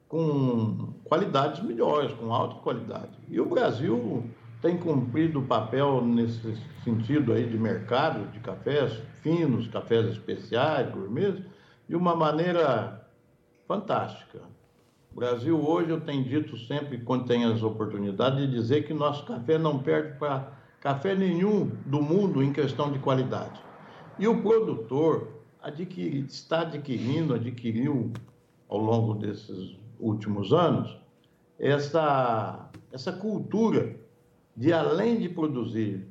com 0.09 0.93
qualidades 1.03 1.61
melhores, 1.61 2.11
com 2.13 2.33
alta 2.33 2.55
qualidade. 2.55 3.19
E 3.29 3.39
o 3.39 3.45
Brasil 3.45 4.23
tem 4.63 4.77
cumprido 4.77 5.39
o 5.39 5.45
papel 5.45 6.03
nesse 6.03 6.57
sentido 6.83 7.33
aí 7.33 7.47
de 7.47 7.57
mercado 7.57 8.31
de 8.31 8.39
cafés 8.39 8.93
finos, 9.21 9.67
cafés 9.67 10.07
especiais, 10.07 10.91
gourmets, 10.91 11.43
de 11.87 11.95
uma 11.95 12.15
maneira 12.15 13.07
fantástica. 13.67 14.39
O 15.15 15.19
Brasil 15.19 15.57
hoje, 15.65 15.91
eu 15.91 16.01
tenho 16.01 16.25
dito 16.25 16.57
sempre, 16.57 16.97
quando 16.97 17.25
tem 17.25 17.45
as 17.45 17.63
oportunidades, 17.63 18.37
de 18.37 18.51
dizer 18.51 18.85
que 18.85 18.93
nosso 18.93 19.25
café 19.25 19.57
não 19.57 19.79
perde 19.79 20.19
para 20.19 20.51
café 20.81 21.15
nenhum 21.15 21.71
do 21.85 22.01
mundo 22.01 22.43
em 22.43 22.51
questão 22.51 22.91
de 22.91 22.99
qualidade. 22.99 23.57
E 24.19 24.27
o 24.27 24.41
produtor 24.41 25.29
adquire, 25.63 26.25
está 26.27 26.63
adquirindo, 26.63 27.33
adquiriu 27.33 28.11
ao 28.67 28.77
longo 28.77 29.13
desses 29.13 29.77
últimos 30.01 30.51
anos, 30.51 30.97
essa, 31.57 32.69
essa 32.91 33.13
cultura 33.13 33.95
de, 34.53 34.73
além 34.73 35.17
de 35.17 35.29
produzir 35.29 36.05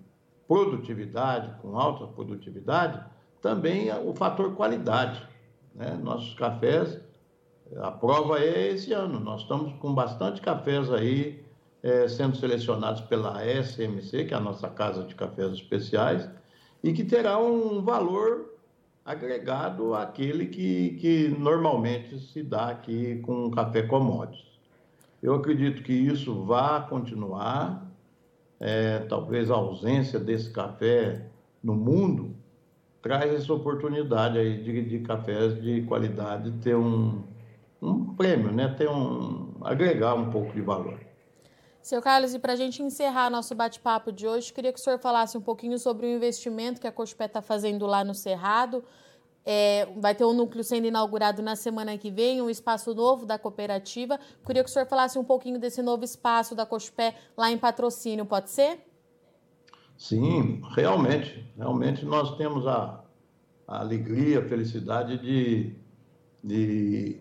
produtividade, 0.49 1.61
com 1.61 1.79
alta 1.79 2.07
produtividade, 2.07 3.05
também 3.43 3.91
o 3.93 4.15
fator 4.15 4.55
qualidade. 4.55 5.23
Né? 5.75 5.95
Nossos 6.03 6.33
cafés 6.33 7.04
a 7.81 7.91
prova 7.91 8.39
é 8.39 8.73
esse 8.73 8.93
ano. 8.93 9.21
Nós 9.21 9.43
estamos 9.43 9.73
com 9.75 9.95
bastante 9.95 10.41
cafés 10.41 10.91
aí 10.93 11.45
é, 11.83 12.09
sendo 12.09 12.37
selecionados 12.37 13.03
pela 13.03 13.45
SMC, 13.45 14.25
que 14.25 14.35
é 14.35 14.37
a 14.37 14.41
nossa 14.41 14.69
casa 14.69 15.05
de 15.05 15.15
cafés 15.15 15.53
especiais, 15.53 16.29
e 16.83 16.93
que 16.93 17.05
terá 17.05 17.39
um 17.39 17.83
valor 17.83 18.55
agregado 19.05 19.95
àquele 19.95 20.47
que, 20.47 20.97
que 21.01 21.29
normalmente 21.29 22.19
se 22.19 22.43
dá 22.43 22.71
aqui 22.71 23.21
com 23.21 23.51
café 23.51 23.83
commodities. 23.83 24.55
Eu 25.23 25.35
acredito 25.35 25.83
que 25.83 25.93
isso 25.93 26.43
vai 26.45 26.87
continuar, 26.89 27.87
é, 28.59 29.01
talvez 29.01 29.51
a 29.51 29.55
ausência 29.55 30.19
desse 30.19 30.51
café 30.51 31.27
no 31.63 31.75
mundo 31.75 32.35
traz 33.03 33.35
essa 33.35 33.53
oportunidade 33.53 34.39
aí 34.39 34.63
de, 34.63 34.83
de 34.83 34.99
cafés 35.01 35.61
de 35.63 35.83
qualidade 35.83 36.51
ter 36.63 36.75
um, 36.75 37.23
um 37.85 38.15
prêmio, 38.15 38.53
né? 38.53 38.69
Ter 38.69 38.89
um 38.89 39.55
agregar 39.63 40.15
um 40.15 40.31
pouco 40.31 40.53
de 40.53 40.61
valor. 40.61 40.99
Seu 41.83 42.01
Carlos, 42.01 42.33
e 42.33 42.39
para 42.39 42.55
a 42.55 42.57
gente 42.57 42.83
encerrar 42.83 43.29
nosso 43.29 43.55
bate-papo 43.55 44.11
de 44.11 44.27
hoje, 44.27 44.53
queria 44.53 44.73
que 44.73 44.81
o 44.81 44.83
senhor 44.83 44.99
falasse 44.99 45.37
um 45.37 45.41
pouquinho 45.41 45.79
sobre 45.79 46.07
o 46.07 46.09
investimento 46.09 46.81
que 46.81 46.87
a 46.87 46.93
Cochupé 46.93 47.27
está 47.27 47.43
fazendo 47.43 47.87
lá 47.87 48.03
no 48.03 48.15
Cerrado. 48.15 48.83
É, 49.45 49.87
vai 49.99 50.15
ter 50.15 50.25
um 50.25 50.33
núcleo 50.33 50.65
sendo 50.65 50.87
inaugurado 50.87 51.43
na 51.43 51.55
semana 51.55 51.99
que 51.99 52.11
vem, 52.11 52.41
um 52.41 52.49
espaço 52.49 52.95
novo 52.95 53.27
da 53.27 53.39
cooperativa. 53.39 54.19
Queria 54.47 54.65
que 54.65 54.71
o 54.71 54.73
senhor 54.73 54.87
falasse 54.87 55.19
um 55.19 55.25
pouquinho 55.25 55.59
desse 55.59 55.83
novo 55.83 56.03
espaço 56.05 56.55
da 56.55 56.65
Cochupé 56.65 57.15
lá 57.37 57.51
em 57.51 57.59
patrocínio, 57.59 58.25
pode 58.25 58.49
ser? 58.49 58.81
Sim, 59.99 60.63
realmente. 60.75 61.47
Realmente 61.55 62.07
nós 62.07 62.35
temos 62.39 62.67
a, 62.67 63.05
a 63.69 63.81
alegria, 63.81 64.39
a 64.39 64.49
felicidade 64.49 65.19
de, 65.19 65.77
de 66.43 67.21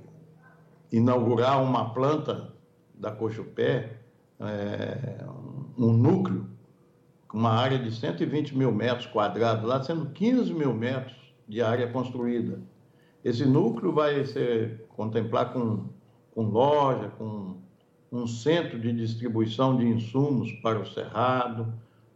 inaugurar 0.94 1.60
uma 1.62 1.92
planta 1.92 2.54
da 2.94 3.10
Cochupé, 3.10 3.98
é, 4.40 5.26
um 5.76 5.92
núcleo, 5.92 6.48
com 7.28 7.40
uma 7.40 7.50
área 7.50 7.80
de 7.80 7.92
120 7.92 8.56
mil 8.56 8.72
metros 8.72 9.08
quadrados, 9.08 9.68
lá 9.68 9.82
sendo 9.82 10.12
15 10.12 10.54
mil 10.54 10.72
metros 10.72 11.16
de 11.48 11.64
área 11.64 11.88
construída. 11.92 12.62
Esse 13.26 13.44
núcleo 13.44 13.92
vai 13.92 14.24
ser 14.24 14.86
contemplar 14.96 15.52
com, 15.52 15.86
com 16.36 16.44
loja, 16.44 17.10
com 17.18 17.56
um 18.12 18.28
centro 18.28 18.80
de 18.80 18.94
distribuição 18.94 19.76
de 19.76 19.88
insumos 19.88 20.52
para 20.62 20.80
o 20.80 20.86
cerrado, 20.86 21.74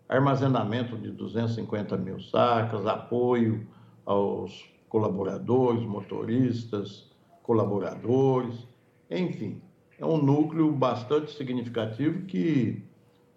armazenamento 0.07 0.96
de 0.96 1.10
250 1.10 1.98
mil 1.98 2.22
sacas, 2.22 2.86
apoio 2.86 3.65
aos 4.05 4.69
colaboradores, 4.88 5.81
motoristas, 5.81 7.10
colaboradores, 7.47 8.67
enfim, 9.09 9.61
é 9.97 10.05
um 10.05 10.21
núcleo 10.21 10.69
bastante 10.73 11.31
significativo 11.31 12.25
que 12.25 12.83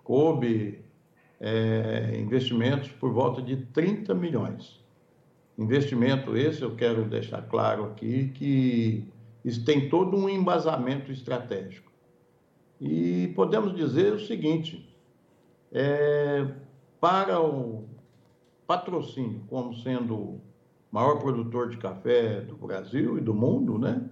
coube 0.02 0.84
é, 1.38 2.18
investimentos 2.18 2.88
por 2.90 3.12
volta 3.12 3.40
de 3.40 3.56
30 3.56 4.12
milhões. 4.14 4.80
Investimento 5.56 6.36
esse, 6.36 6.60
eu 6.60 6.74
quero 6.74 7.04
deixar 7.04 7.42
claro 7.42 7.84
aqui, 7.84 8.32
que 8.34 9.06
Isso 9.44 9.64
tem 9.64 9.88
todo 9.88 10.16
um 10.16 10.28
embasamento 10.28 11.12
estratégico. 11.12 11.90
E 12.80 13.32
podemos 13.36 13.74
dizer 13.74 14.12
o 14.12 14.20
seguinte: 14.20 14.92
é, 15.72 16.46
para 17.00 17.40
o 17.40 17.84
patrocínio 18.66 19.42
como 19.48 19.74
sendo 19.74 20.40
maior 20.90 21.18
produtor 21.18 21.68
de 21.68 21.76
café 21.76 22.40
do 22.40 22.56
Brasil 22.56 23.18
e 23.18 23.20
do 23.20 23.35
mundo, 23.35 23.78
né? 23.78 24.02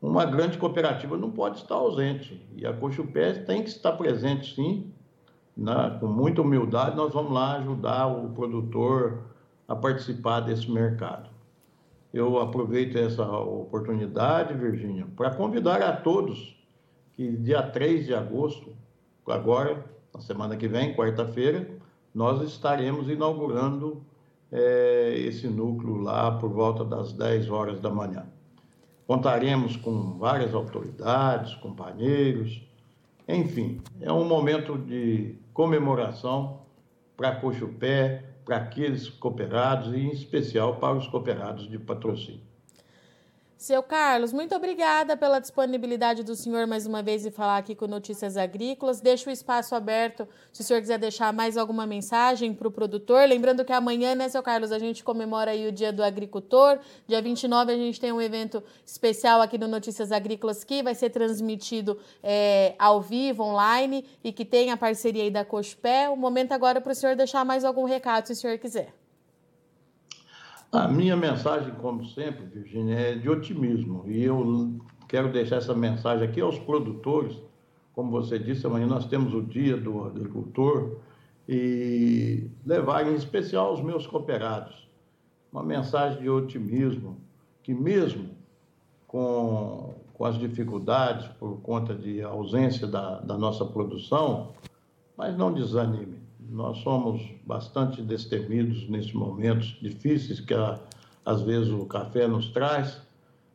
Uma 0.00 0.24
grande 0.24 0.56
cooperativa 0.56 1.16
não 1.16 1.30
pode 1.30 1.58
estar 1.58 1.74
ausente. 1.74 2.40
E 2.56 2.66
a 2.66 2.72
Cochupé 2.72 3.34
tem 3.34 3.62
que 3.62 3.68
estar 3.68 3.92
presente, 3.92 4.54
sim. 4.54 4.90
Né? 5.56 5.98
Com 6.00 6.06
muita 6.06 6.40
humildade, 6.40 6.96
nós 6.96 7.12
vamos 7.12 7.32
lá 7.32 7.56
ajudar 7.56 8.06
o 8.06 8.30
produtor 8.30 9.24
a 9.68 9.76
participar 9.76 10.40
desse 10.40 10.70
mercado. 10.70 11.28
Eu 12.12 12.40
aproveito 12.40 12.96
essa 12.96 13.24
oportunidade, 13.24 14.54
Virgínia, 14.54 15.06
para 15.14 15.30
convidar 15.34 15.82
a 15.82 15.94
todos 15.94 16.58
que 17.12 17.36
dia 17.36 17.62
3 17.62 18.06
de 18.06 18.14
agosto, 18.14 18.74
agora, 19.28 19.84
na 20.12 20.20
semana 20.20 20.56
que 20.56 20.66
vem, 20.66 20.94
quarta-feira, 20.94 21.68
nós 22.14 22.42
estaremos 22.42 23.08
inaugurando 23.08 24.02
é, 24.52 25.14
esse 25.18 25.46
núcleo 25.46 25.96
lá 25.96 26.32
por 26.32 26.50
volta 26.50 26.84
das 26.84 27.12
10 27.12 27.50
horas 27.50 27.80
da 27.80 27.90
manhã. 27.90 28.26
Contaremos 29.06 29.76
com 29.76 30.18
várias 30.18 30.54
autoridades, 30.54 31.54
companheiros, 31.56 32.62
enfim, 33.26 33.80
é 34.00 34.12
um 34.12 34.24
momento 34.24 34.76
de 34.76 35.36
comemoração 35.52 36.62
para 37.16 37.36
Cochupé, 37.36 38.24
para 38.44 38.56
aqueles 38.56 39.08
cooperados 39.08 39.92
e, 39.92 39.98
em 39.98 40.10
especial, 40.10 40.76
para 40.76 40.96
os 40.96 41.06
cooperados 41.06 41.68
de 41.68 41.78
patrocínio. 41.78 42.49
Seu 43.60 43.82
Carlos, 43.82 44.32
muito 44.32 44.54
obrigada 44.54 45.18
pela 45.18 45.38
disponibilidade 45.38 46.24
do 46.24 46.34
senhor 46.34 46.66
mais 46.66 46.86
uma 46.86 47.02
vez 47.02 47.26
e 47.26 47.30
falar 47.30 47.58
aqui 47.58 47.74
com 47.74 47.86
Notícias 47.86 48.38
Agrícolas. 48.38 49.02
Deixo 49.02 49.28
o 49.28 49.32
espaço 49.32 49.74
aberto 49.74 50.26
se 50.50 50.62
o 50.62 50.64
senhor 50.64 50.80
quiser 50.80 50.98
deixar 50.98 51.30
mais 51.30 51.58
alguma 51.58 51.86
mensagem 51.86 52.54
para 52.54 52.66
o 52.66 52.70
produtor. 52.70 53.28
Lembrando 53.28 53.62
que 53.62 53.70
amanhã, 53.70 54.14
né, 54.14 54.30
seu 54.30 54.42
Carlos, 54.42 54.72
a 54.72 54.78
gente 54.78 55.04
comemora 55.04 55.50
aí 55.50 55.68
o 55.68 55.72
Dia 55.72 55.92
do 55.92 56.02
Agricultor. 56.02 56.78
Dia 57.06 57.20
29 57.20 57.70
a 57.70 57.76
gente 57.76 58.00
tem 58.00 58.10
um 58.10 58.22
evento 58.22 58.62
especial 58.82 59.42
aqui 59.42 59.58
no 59.58 59.68
Notícias 59.68 60.10
Agrícolas 60.10 60.64
que 60.64 60.82
vai 60.82 60.94
ser 60.94 61.10
transmitido 61.10 61.98
é, 62.22 62.74
ao 62.78 62.98
vivo, 63.02 63.42
online, 63.42 64.06
e 64.24 64.32
que 64.32 64.46
tem 64.46 64.70
a 64.70 64.76
parceria 64.78 65.24
aí 65.24 65.30
da 65.30 65.44
Cospé. 65.44 66.08
O 66.08 66.16
momento 66.16 66.52
agora 66.52 66.78
é 66.78 66.80
para 66.80 66.92
o 66.92 66.94
senhor 66.94 67.14
deixar 67.14 67.44
mais 67.44 67.62
algum 67.62 67.84
recado, 67.84 68.24
se 68.24 68.32
o 68.32 68.36
senhor 68.36 68.56
quiser. 68.56 68.99
A 70.72 70.86
minha 70.86 71.16
mensagem, 71.16 71.74
como 71.74 72.04
sempre, 72.04 72.44
Virginia, 72.46 72.94
é 72.94 73.14
de 73.16 73.28
otimismo. 73.28 74.04
E 74.06 74.22
eu 74.22 74.78
quero 75.08 75.32
deixar 75.32 75.56
essa 75.56 75.74
mensagem 75.74 76.28
aqui 76.28 76.40
aos 76.40 76.60
produtores. 76.60 77.36
Como 77.92 78.12
você 78.12 78.38
disse, 78.38 78.66
amanhã 78.66 78.86
nós 78.86 79.04
temos 79.06 79.34
o 79.34 79.42
Dia 79.42 79.76
do 79.76 80.04
Agricultor 80.04 80.98
e 81.48 82.48
levar 82.64 83.04
em 83.04 83.16
especial 83.16 83.66
aos 83.66 83.82
meus 83.82 84.06
cooperados 84.06 84.88
uma 85.52 85.64
mensagem 85.64 86.22
de 86.22 86.30
otimismo, 86.30 87.18
que 87.64 87.74
mesmo 87.74 88.30
com, 89.08 89.92
com 90.14 90.24
as 90.24 90.38
dificuldades 90.38 91.26
por 91.40 91.60
conta 91.62 91.92
de 91.92 92.22
ausência 92.22 92.86
da, 92.86 93.18
da 93.18 93.36
nossa 93.36 93.64
produção, 93.64 94.52
mas 95.16 95.36
não 95.36 95.52
desanime 95.52 96.29
nós 96.50 96.78
somos 96.78 97.22
bastante 97.46 98.02
destemidos 98.02 98.88
nesses 98.88 99.12
momentos 99.12 99.78
difíceis 99.80 100.40
que 100.40 100.52
às 101.24 101.42
vezes 101.42 101.70
o 101.70 101.86
café 101.86 102.26
nos 102.26 102.48
traz, 102.48 103.00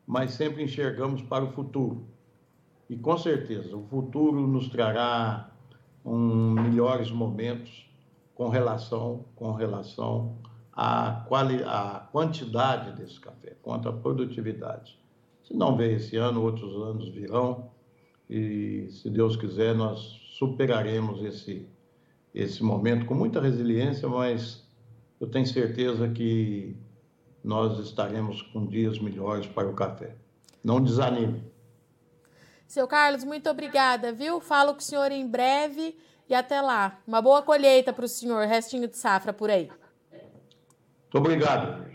mas 0.06 0.30
sempre 0.32 0.62
enxergamos 0.64 1.20
para 1.20 1.44
o 1.44 1.52
futuro. 1.52 2.06
E 2.88 2.96
com 2.96 3.18
certeza 3.18 3.76
o 3.76 3.82
futuro 3.82 4.46
nos 4.46 4.68
trará 4.68 5.50
um, 6.04 6.52
melhores 6.52 7.10
momentos 7.10 7.86
com 8.34 8.48
relação 8.48 9.24
com 9.34 9.52
relação 9.52 10.38
à, 10.72 11.24
quali, 11.28 11.62
à 11.64 12.08
quantidade 12.10 12.92
desse 12.92 13.20
café, 13.20 13.56
quanto 13.62 13.88
à 13.90 13.92
produtividade. 13.92 14.98
Se 15.44 15.54
não 15.54 15.76
veio 15.76 15.96
esse 15.96 16.16
ano, 16.16 16.42
outros 16.42 16.74
anos 16.76 17.08
virão 17.08 17.70
e, 18.28 18.88
se 18.90 19.10
Deus 19.10 19.36
quiser, 19.36 19.74
nós 19.74 19.98
superaremos 20.38 21.22
esse 21.22 21.68
esse 22.36 22.62
momento 22.62 23.06
com 23.06 23.14
muita 23.14 23.40
resiliência, 23.40 24.06
mas 24.06 24.62
eu 25.18 25.26
tenho 25.26 25.46
certeza 25.46 26.06
que 26.10 26.76
nós 27.42 27.78
estaremos 27.78 28.42
com 28.42 28.66
dias 28.66 28.98
melhores 28.98 29.46
para 29.46 29.66
o 29.66 29.72
café. 29.72 30.14
Não 30.62 30.82
desanime. 30.82 31.42
Seu 32.66 32.86
Carlos, 32.86 33.24
muito 33.24 33.48
obrigada, 33.48 34.12
viu? 34.12 34.38
Falo 34.38 34.74
com 34.74 34.80
o 34.80 34.82
senhor 34.82 35.10
em 35.10 35.26
breve 35.26 35.96
e 36.28 36.34
até 36.34 36.60
lá. 36.60 36.98
Uma 37.06 37.22
boa 37.22 37.40
colheita 37.40 37.90
para 37.90 38.04
o 38.04 38.08
senhor, 38.08 38.46
restinho 38.46 38.86
de 38.86 38.98
safra 38.98 39.32
por 39.32 39.48
aí. 39.48 39.70
Muito 40.10 41.18
obrigado. 41.18 41.86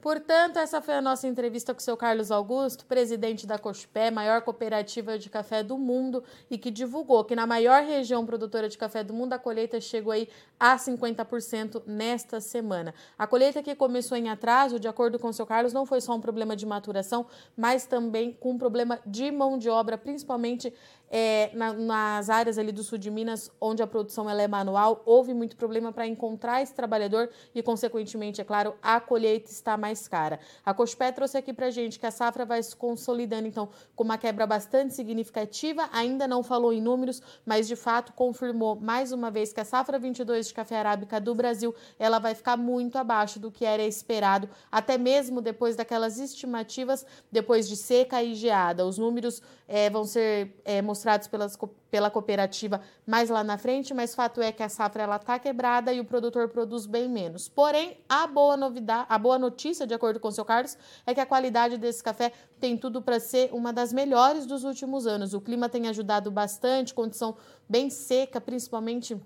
Portanto, 0.00 0.58
essa 0.58 0.80
foi 0.80 0.94
a 0.94 1.00
nossa 1.00 1.26
entrevista 1.26 1.74
com 1.74 1.80
o 1.80 1.82
seu 1.82 1.96
Carlos 1.96 2.30
Augusto, 2.30 2.86
presidente 2.86 3.46
da 3.46 3.58
Cochupé, 3.58 4.10
maior 4.10 4.42
cooperativa 4.42 5.18
de 5.18 5.28
café 5.28 5.62
do 5.62 5.76
mundo, 5.76 6.22
e 6.50 6.56
que 6.58 6.70
divulgou 6.70 7.24
que 7.24 7.34
na 7.34 7.46
maior 7.46 7.82
região 7.82 8.24
produtora 8.24 8.68
de 8.68 8.78
café 8.78 9.02
do 9.02 9.12
mundo 9.12 9.32
a 9.32 9.38
colheita 9.38 9.80
chegou 9.80 10.12
aí 10.12 10.28
a 10.60 10.76
50% 10.76 11.82
nesta 11.86 12.40
semana. 12.40 12.94
A 13.18 13.26
colheita 13.26 13.62
que 13.62 13.74
começou 13.74 14.16
em 14.16 14.28
atraso, 14.28 14.78
de 14.78 14.86
acordo 14.86 15.18
com 15.18 15.28
o 15.28 15.32
seu 15.32 15.46
Carlos, 15.46 15.72
não 15.72 15.86
foi 15.86 16.00
só 16.00 16.14
um 16.14 16.20
problema 16.20 16.54
de 16.54 16.66
maturação, 16.66 17.26
mas 17.56 17.86
também 17.86 18.32
com 18.32 18.52
um 18.52 18.58
problema 18.58 19.00
de 19.04 19.32
mão 19.32 19.58
de 19.58 19.68
obra, 19.68 19.98
principalmente 19.98 20.72
é, 21.10 21.50
na, 21.54 21.72
nas 21.72 22.30
áreas 22.30 22.58
ali 22.58 22.72
do 22.72 22.82
sul 22.82 22.98
de 22.98 23.10
Minas, 23.10 23.50
onde 23.60 23.82
a 23.82 23.86
produção 23.86 24.28
ela 24.28 24.42
é 24.42 24.48
manual, 24.48 25.02
houve 25.04 25.32
muito 25.32 25.56
problema 25.56 25.92
para 25.92 26.06
encontrar 26.06 26.62
esse 26.62 26.74
trabalhador 26.74 27.30
e, 27.54 27.62
consequentemente, 27.62 28.40
é 28.40 28.44
claro, 28.44 28.74
a 28.82 29.00
colheita 29.00 29.50
está 29.50 29.76
mais 29.76 30.08
cara. 30.08 30.40
A 30.64 30.74
Cospé 30.74 31.12
trouxe 31.12 31.38
aqui 31.38 31.52
para 31.52 31.70
gente 31.70 31.98
que 31.98 32.06
a 32.06 32.10
safra 32.10 32.44
vai 32.44 32.62
se 32.62 32.74
consolidando, 32.74 33.46
então, 33.46 33.68
com 33.94 34.04
uma 34.04 34.18
quebra 34.18 34.46
bastante 34.46 34.94
significativa, 34.94 35.88
ainda 35.92 36.26
não 36.26 36.42
falou 36.42 36.72
em 36.72 36.80
números, 36.80 37.22
mas 37.44 37.68
de 37.68 37.76
fato 37.76 38.12
confirmou 38.12 38.76
mais 38.76 39.12
uma 39.12 39.30
vez 39.30 39.52
que 39.52 39.60
a 39.60 39.64
safra 39.64 39.98
22 39.98 40.48
de 40.48 40.54
café 40.54 40.78
arábica 40.78 41.20
do 41.20 41.34
Brasil 41.34 41.74
ela 41.98 42.18
vai 42.18 42.34
ficar 42.34 42.56
muito 42.56 42.96
abaixo 42.96 43.38
do 43.38 43.50
que 43.50 43.64
era 43.64 43.82
esperado, 43.82 44.48
até 44.70 44.98
mesmo 44.98 45.40
depois 45.40 45.76
daquelas 45.76 46.18
estimativas, 46.18 47.06
depois 47.30 47.68
de 47.68 47.76
seca 47.76 48.22
e 48.22 48.34
geada. 48.34 48.86
Os 48.86 48.98
números 48.98 49.42
é, 49.68 49.88
vão 49.90 50.04
ser 50.04 50.54
é, 50.64 50.82
mostrados 50.82 50.95
pelas, 51.30 51.58
pela 51.90 52.10
cooperativa 52.10 52.80
mais 53.06 53.30
lá 53.30 53.42
na 53.42 53.58
frente, 53.58 53.92
mas 53.92 54.14
fato 54.14 54.40
é 54.40 54.52
que 54.52 54.62
a 54.62 54.68
safra 54.68 55.02
ela 55.02 55.16
está 55.16 55.38
quebrada 55.38 55.92
e 55.92 56.00
o 56.00 56.04
produtor 56.04 56.48
produz 56.48 56.86
bem 56.86 57.08
menos. 57.08 57.48
Porém, 57.48 57.98
a 58.08 58.26
boa 58.26 58.56
novidade, 58.56 59.06
a 59.08 59.18
boa 59.18 59.38
notícia, 59.38 59.86
de 59.86 59.94
acordo 59.94 60.20
com 60.20 60.28
o 60.28 60.32
seu 60.32 60.44
Carlos, 60.44 60.76
é 61.06 61.14
que 61.14 61.20
a 61.20 61.26
qualidade 61.26 61.76
desse 61.78 62.02
café 62.02 62.32
tem 62.60 62.76
tudo 62.76 63.02
para 63.02 63.18
ser 63.18 63.50
uma 63.52 63.72
das 63.72 63.92
melhores 63.92 64.46
dos 64.46 64.64
últimos 64.64 65.06
anos. 65.06 65.34
O 65.34 65.40
clima 65.40 65.68
tem 65.68 65.88
ajudado 65.88 66.30
bastante, 66.30 66.94
condição 66.94 67.36
bem 67.68 67.90
seca, 67.90 68.40
principalmente 68.40 69.20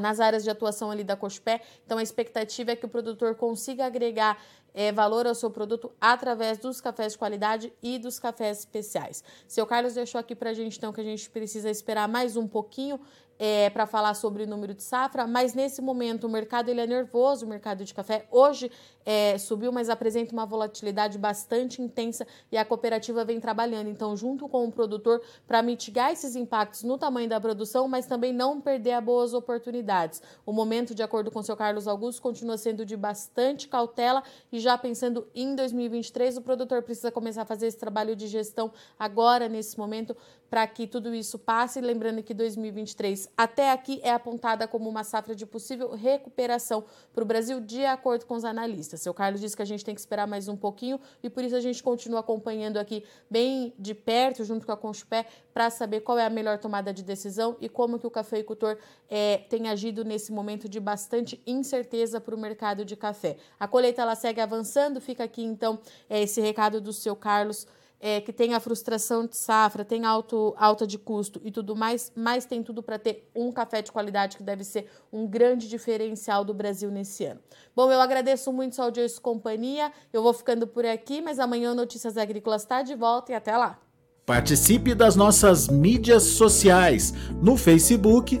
nas 0.00 0.20
áreas 0.20 0.42
de 0.42 0.50
atuação 0.50 0.90
ali 0.90 1.04
da 1.04 1.16
Cospé. 1.16 1.60
Então 1.84 1.98
a 1.98 2.02
expectativa 2.02 2.72
é 2.72 2.76
que 2.76 2.86
o 2.86 2.88
produtor 2.88 3.34
consiga 3.34 3.86
agregar 3.86 4.42
é, 4.74 4.92
valor 4.92 5.26
ao 5.26 5.34
seu 5.34 5.50
produto 5.50 5.92
através 6.00 6.58
dos 6.58 6.80
cafés 6.80 7.12
de 7.12 7.18
qualidade 7.18 7.72
e 7.82 7.98
dos 7.98 8.18
cafés 8.18 8.60
especiais. 8.60 9.22
Seu 9.46 9.66
Carlos 9.66 9.94
deixou 9.94 10.18
aqui 10.18 10.34
para 10.34 10.50
a 10.50 10.54
gente 10.54 10.76
então 10.76 10.92
que 10.92 11.00
a 11.00 11.04
gente 11.04 11.28
precisa 11.30 11.70
esperar 11.70 12.08
mais 12.08 12.36
um 12.36 12.46
pouquinho 12.46 13.00
é, 13.42 13.70
para 13.70 13.86
falar 13.86 14.12
sobre 14.12 14.42
o 14.42 14.46
número 14.46 14.74
de 14.74 14.82
safra, 14.82 15.26
mas 15.26 15.54
nesse 15.54 15.80
momento 15.80 16.26
o 16.26 16.28
mercado 16.28 16.68
ele 16.68 16.82
é 16.82 16.86
nervoso, 16.86 17.46
o 17.46 17.48
mercado 17.48 17.82
de 17.82 17.94
café 17.94 18.26
hoje 18.30 18.70
é, 19.02 19.38
subiu, 19.38 19.72
mas 19.72 19.88
apresenta 19.88 20.34
uma 20.34 20.44
volatilidade 20.44 21.16
bastante 21.16 21.80
intensa 21.80 22.26
e 22.52 22.58
a 22.58 22.66
cooperativa 22.66 23.24
vem 23.24 23.40
trabalhando, 23.40 23.88
então, 23.88 24.14
junto 24.14 24.46
com 24.46 24.66
o 24.66 24.70
produtor, 24.70 25.22
para 25.46 25.62
mitigar 25.62 26.12
esses 26.12 26.36
impactos 26.36 26.82
no 26.82 26.98
tamanho 26.98 27.30
da 27.30 27.40
produção, 27.40 27.88
mas 27.88 28.04
também 28.04 28.30
não 28.30 28.60
perder 28.60 28.92
as 28.92 29.02
boas 29.02 29.32
oportunidades. 29.32 30.22
O 30.44 30.52
momento, 30.52 30.94
de 30.94 31.02
acordo 31.02 31.30
com 31.30 31.38
o 31.38 31.42
seu 31.42 31.56
Carlos 31.56 31.88
Augusto, 31.88 32.20
continua 32.20 32.58
sendo 32.58 32.84
de 32.84 32.94
bastante 32.94 33.68
cautela 33.68 34.22
e 34.52 34.60
já 34.60 34.76
pensando 34.76 35.26
em 35.34 35.54
2023, 35.54 36.36
o 36.36 36.42
produtor 36.42 36.82
precisa 36.82 37.10
começar 37.10 37.42
a 37.42 37.46
fazer 37.46 37.68
esse 37.68 37.78
trabalho 37.78 38.14
de 38.14 38.26
gestão 38.26 38.70
agora, 38.98 39.48
nesse 39.48 39.78
momento, 39.78 40.14
para 40.50 40.66
que 40.66 40.86
tudo 40.86 41.14
isso 41.14 41.38
passe. 41.38 41.80
Lembrando 41.80 42.22
que 42.22 42.34
2023 42.34 43.30
até 43.36 43.70
aqui 43.70 44.00
é 44.02 44.10
apontada 44.12 44.66
como 44.66 44.90
uma 44.90 45.04
safra 45.04 45.34
de 45.34 45.46
possível 45.46 45.94
recuperação 45.94 46.84
para 47.14 47.22
o 47.22 47.26
Brasil, 47.26 47.60
de 47.60 47.84
acordo 47.84 48.26
com 48.26 48.34
os 48.34 48.44
analistas. 48.44 49.00
Seu 49.00 49.14
Carlos 49.14 49.40
disse 49.40 49.56
que 49.56 49.62
a 49.62 49.66
gente 49.66 49.84
tem 49.84 49.94
que 49.94 50.00
esperar 50.00 50.26
mais 50.26 50.48
um 50.48 50.56
pouquinho 50.56 51.00
e 51.22 51.30
por 51.30 51.44
isso 51.44 51.54
a 51.54 51.60
gente 51.60 51.82
continua 51.82 52.20
acompanhando 52.20 52.78
aqui 52.78 53.04
bem 53.30 53.72
de 53.78 53.94
perto, 53.94 54.44
junto 54.44 54.66
com 54.66 54.72
a 54.72 54.76
Conchupé, 54.76 55.26
para 55.54 55.70
saber 55.70 56.00
qual 56.00 56.18
é 56.18 56.26
a 56.26 56.30
melhor 56.30 56.58
tomada 56.58 56.92
de 56.92 57.02
decisão 57.02 57.56
e 57.60 57.68
como 57.68 57.98
que 57.98 58.06
o 58.06 58.10
cafeicultor 58.10 58.76
é, 59.08 59.38
tem 59.48 59.68
agido 59.68 60.04
nesse 60.04 60.32
momento 60.32 60.68
de 60.68 60.80
bastante 60.80 61.40
incerteza 61.46 62.20
para 62.20 62.34
o 62.34 62.38
mercado 62.38 62.84
de 62.84 62.96
café. 62.96 63.36
A 63.58 63.68
colheita 63.68 64.02
ela 64.02 64.16
segue 64.16 64.40
avançando, 64.40 65.00
fica 65.00 65.24
aqui 65.24 65.42
então 65.42 65.78
é, 66.08 66.22
esse 66.22 66.40
recado 66.40 66.80
do 66.80 66.92
seu 66.92 67.14
Carlos 67.14 67.66
é, 68.00 68.20
que 68.20 68.32
tem 68.32 68.54
a 68.54 68.60
frustração 68.60 69.26
de 69.26 69.36
safra, 69.36 69.84
tem 69.84 70.04
alto, 70.04 70.54
alta 70.56 70.86
de 70.86 70.98
custo 70.98 71.40
e 71.44 71.50
tudo 71.50 71.76
mais, 71.76 72.10
mas 72.16 72.46
tem 72.46 72.62
tudo 72.62 72.82
para 72.82 72.98
ter 72.98 73.28
um 73.34 73.52
café 73.52 73.82
de 73.82 73.92
qualidade 73.92 74.36
que 74.36 74.42
deve 74.42 74.64
ser 74.64 74.88
um 75.12 75.26
grande 75.26 75.68
diferencial 75.68 76.44
do 76.44 76.54
Brasil 76.54 76.90
nesse 76.90 77.24
ano. 77.24 77.40
Bom, 77.76 77.92
eu 77.92 78.00
agradeço 78.00 78.52
muito 78.52 78.76
sua 78.76 78.86
audiência 78.86 79.18
e 79.18 79.20
companhia. 79.20 79.92
Eu 80.12 80.22
vou 80.22 80.32
ficando 80.32 80.66
por 80.66 80.86
aqui, 80.86 81.20
mas 81.20 81.38
amanhã 81.38 81.72
o 81.72 81.74
Notícias 81.74 82.16
Agrícolas 82.16 82.62
está 82.62 82.82
de 82.82 82.94
volta 82.94 83.32
e 83.32 83.34
até 83.34 83.56
lá. 83.56 83.78
Participe 84.24 84.94
das 84.94 85.16
nossas 85.16 85.68
mídias 85.68 86.22
sociais 86.22 87.12
no 87.42 87.56
Facebook 87.56 88.40